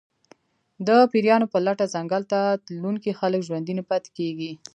د 0.87 0.89
پېریانو 1.11 1.45
په 1.53 1.57
لټه 1.65 1.85
ځنګل 1.93 2.23
ته 2.31 2.39
تلونکي 2.65 3.11
خلک 3.19 3.41
ژوندي 3.47 3.73
نه 3.79 3.83
پاتې 3.89 4.09
کېږي. 4.17 4.51